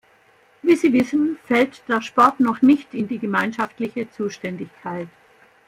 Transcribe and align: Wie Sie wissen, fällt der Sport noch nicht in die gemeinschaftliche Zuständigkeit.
Wie 0.63 0.75
Sie 0.75 0.93
wissen, 0.93 1.37
fällt 1.45 1.83
der 1.87 2.01
Sport 2.01 2.39
noch 2.39 2.63
nicht 2.63 2.95
in 2.95 3.07
die 3.07 3.19
gemeinschaftliche 3.19 4.09
Zuständigkeit. 4.09 5.09